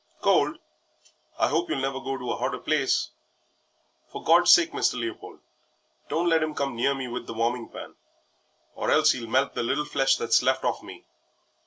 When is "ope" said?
1.51-1.69